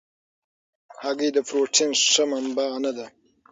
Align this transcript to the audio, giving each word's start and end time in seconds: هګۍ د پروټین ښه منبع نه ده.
هګۍ 1.03 1.29
د 1.33 1.37
پروټین 1.47 1.91
ښه 2.11 2.23
منبع 2.31 2.69
نه 2.83 2.91
ده. 2.97 3.05